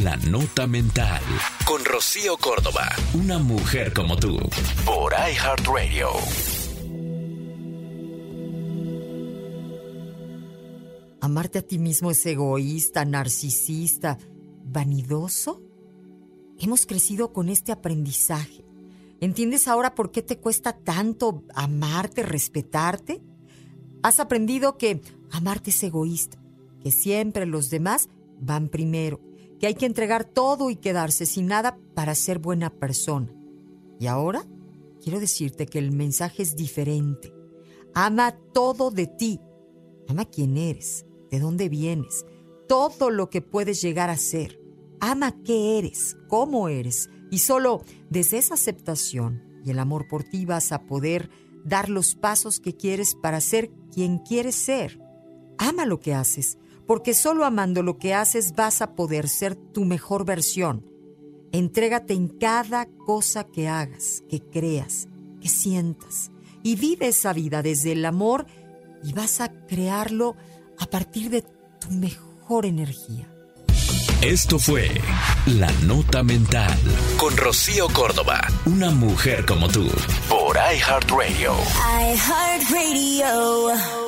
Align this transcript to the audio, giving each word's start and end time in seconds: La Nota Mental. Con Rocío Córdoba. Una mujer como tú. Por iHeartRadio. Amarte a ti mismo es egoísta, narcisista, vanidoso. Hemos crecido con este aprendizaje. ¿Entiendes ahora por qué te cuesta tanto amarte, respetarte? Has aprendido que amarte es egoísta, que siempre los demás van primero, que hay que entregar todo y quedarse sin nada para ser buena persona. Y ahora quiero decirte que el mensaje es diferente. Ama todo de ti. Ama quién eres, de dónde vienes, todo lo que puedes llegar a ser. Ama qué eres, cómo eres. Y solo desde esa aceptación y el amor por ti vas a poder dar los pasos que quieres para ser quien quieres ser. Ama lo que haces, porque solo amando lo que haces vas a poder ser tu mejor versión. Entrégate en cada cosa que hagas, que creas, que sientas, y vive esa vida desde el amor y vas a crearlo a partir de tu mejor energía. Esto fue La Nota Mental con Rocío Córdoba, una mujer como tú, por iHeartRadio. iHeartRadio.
La 0.00 0.16
Nota 0.16 0.66
Mental. 0.66 1.20
Con 1.66 1.84
Rocío 1.84 2.38
Córdoba. 2.38 2.88
Una 3.12 3.38
mujer 3.38 3.92
como 3.92 4.16
tú. 4.16 4.38
Por 4.86 5.12
iHeartRadio. 5.12 6.08
Amarte 11.20 11.58
a 11.58 11.62
ti 11.62 11.78
mismo 11.78 12.10
es 12.10 12.24
egoísta, 12.24 13.04
narcisista, 13.04 14.16
vanidoso. 14.64 15.60
Hemos 16.58 16.86
crecido 16.86 17.34
con 17.34 17.50
este 17.50 17.70
aprendizaje. 17.70 18.64
¿Entiendes 19.20 19.68
ahora 19.68 19.94
por 19.94 20.10
qué 20.10 20.22
te 20.22 20.38
cuesta 20.38 20.72
tanto 20.72 21.44
amarte, 21.54 22.22
respetarte? 22.22 23.20
Has 24.02 24.20
aprendido 24.20 24.78
que 24.78 25.02
amarte 25.30 25.68
es 25.68 25.82
egoísta, 25.82 26.38
que 26.82 26.90
siempre 26.90 27.44
los 27.44 27.68
demás 27.68 28.08
van 28.40 28.68
primero, 28.68 29.20
que 29.62 29.68
hay 29.68 29.74
que 29.74 29.86
entregar 29.86 30.24
todo 30.24 30.70
y 30.70 30.74
quedarse 30.74 31.24
sin 31.24 31.46
nada 31.46 31.78
para 31.94 32.16
ser 32.16 32.40
buena 32.40 32.68
persona. 32.68 33.32
Y 34.00 34.08
ahora 34.08 34.44
quiero 35.00 35.20
decirte 35.20 35.66
que 35.66 35.78
el 35.78 35.92
mensaje 35.92 36.42
es 36.42 36.56
diferente. 36.56 37.32
Ama 37.94 38.36
todo 38.52 38.90
de 38.90 39.06
ti. 39.06 39.38
Ama 40.08 40.24
quién 40.24 40.56
eres, 40.56 41.06
de 41.30 41.38
dónde 41.38 41.68
vienes, 41.68 42.26
todo 42.66 43.08
lo 43.10 43.30
que 43.30 43.40
puedes 43.40 43.80
llegar 43.80 44.10
a 44.10 44.16
ser. 44.16 44.60
Ama 44.98 45.40
qué 45.44 45.78
eres, 45.78 46.16
cómo 46.26 46.68
eres. 46.68 47.08
Y 47.30 47.38
solo 47.38 47.84
desde 48.10 48.38
esa 48.38 48.54
aceptación 48.54 49.44
y 49.64 49.70
el 49.70 49.78
amor 49.78 50.08
por 50.08 50.24
ti 50.24 50.44
vas 50.44 50.72
a 50.72 50.86
poder 50.86 51.30
dar 51.64 51.88
los 51.88 52.16
pasos 52.16 52.58
que 52.58 52.74
quieres 52.74 53.14
para 53.14 53.40
ser 53.40 53.70
quien 53.92 54.18
quieres 54.18 54.56
ser. 54.56 55.00
Ama 55.56 55.86
lo 55.86 56.00
que 56.00 56.14
haces, 56.14 56.58
porque 56.86 57.14
solo 57.14 57.44
amando 57.44 57.82
lo 57.82 57.98
que 57.98 58.14
haces 58.14 58.54
vas 58.54 58.82
a 58.82 58.94
poder 58.94 59.28
ser 59.28 59.56
tu 59.56 59.84
mejor 59.84 60.24
versión. 60.24 60.86
Entrégate 61.52 62.14
en 62.14 62.28
cada 62.28 62.86
cosa 62.86 63.44
que 63.44 63.68
hagas, 63.68 64.22
que 64.28 64.40
creas, 64.40 65.08
que 65.40 65.48
sientas, 65.48 66.30
y 66.62 66.76
vive 66.76 67.08
esa 67.08 67.32
vida 67.32 67.62
desde 67.62 67.92
el 67.92 68.04
amor 68.04 68.46
y 69.02 69.12
vas 69.12 69.40
a 69.40 69.50
crearlo 69.66 70.36
a 70.78 70.86
partir 70.86 71.30
de 71.30 71.42
tu 71.42 71.90
mejor 71.90 72.66
energía. 72.66 73.28
Esto 74.22 74.58
fue 74.60 74.88
La 75.46 75.70
Nota 75.84 76.22
Mental 76.22 76.78
con 77.16 77.36
Rocío 77.36 77.88
Córdoba, 77.88 78.40
una 78.66 78.90
mujer 78.90 79.44
como 79.44 79.66
tú, 79.68 79.90
por 80.28 80.56
iHeartRadio. 80.56 81.56
iHeartRadio. 82.14 84.01